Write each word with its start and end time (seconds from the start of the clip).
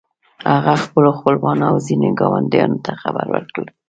هغه 0.53 0.73
خپلو 0.83 1.09
خپلوانو 1.19 1.63
او 1.69 1.75
ځينو 1.85 2.09
ګاونډيانو 2.19 2.77
ته 2.85 2.91
خبر 3.01 3.25
ورکړ. 3.35 3.65